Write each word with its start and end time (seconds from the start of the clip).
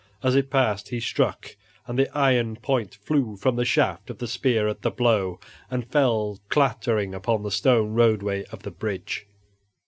As 0.23 0.35
it 0.35 0.49
passed 0.49 0.89
he 0.89 0.99
struck, 0.99 1.55
and 1.85 1.99
the 1.99 2.09
iron 2.17 2.55
point 2.55 2.95
flew 3.03 3.37
from 3.37 3.55
the 3.55 3.63
shaft 3.65 4.09
of 4.09 4.17
the 4.17 4.25
spear 4.25 4.67
at 4.67 4.81
the 4.81 4.89
blow, 4.89 5.39
and 5.69 5.85
fell 5.91 6.39
clattering 6.49 7.13
upon 7.13 7.43
the 7.43 7.51
stone 7.51 7.91
roadway 7.93 8.43
of 8.45 8.63
the 8.63 8.71
bridge. 8.71 9.27